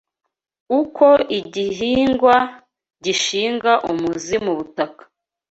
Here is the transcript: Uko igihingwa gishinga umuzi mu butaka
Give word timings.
Uko 0.79 1.07
igihingwa 1.39 2.35
gishinga 3.03 3.71
umuzi 3.91 4.35
mu 4.45 4.53
butaka 4.57 5.03